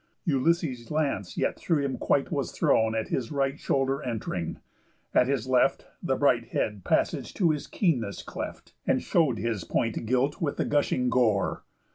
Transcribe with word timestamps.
Ulysses' 0.25 0.89
lance 0.89 1.37
yet 1.37 1.55
through 1.59 1.83
him 1.85 1.99
quite 1.99 2.31
was 2.31 2.51
thrown, 2.51 2.95
At 2.95 3.09
his 3.09 3.31
right 3.31 3.59
shoulder 3.59 4.01
ent'ring, 4.01 4.57
at 5.13 5.27
his 5.27 5.45
left 5.47 5.85
The 6.01 6.15
bright 6.15 6.45
head 6.47 6.83
passage 6.83 7.35
to 7.35 7.51
his 7.51 7.67
keenness 7.67 8.23
cleft, 8.23 8.73
And 8.87 9.03
show'd 9.03 9.37
his 9.37 9.63
point 9.63 10.03
gilt 10.07 10.41
with 10.41 10.57
the 10.57 10.65
gushing 10.65 11.11
gore. 11.11 11.65